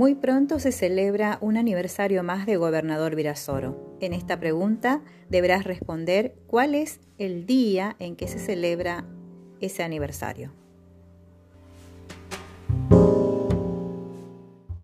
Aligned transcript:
Muy 0.00 0.14
pronto 0.14 0.58
se 0.60 0.72
celebra 0.72 1.36
un 1.42 1.58
aniversario 1.58 2.22
más 2.22 2.46
de 2.46 2.56
Gobernador 2.56 3.14
Virasoro. 3.14 3.98
En 4.00 4.14
esta 4.14 4.40
pregunta 4.40 5.02
deberás 5.28 5.64
responder 5.64 6.36
cuál 6.46 6.74
es 6.74 7.00
el 7.18 7.44
día 7.44 7.96
en 7.98 8.16
que 8.16 8.26
se 8.26 8.38
celebra 8.38 9.04
ese 9.60 9.82
aniversario. 9.82 10.54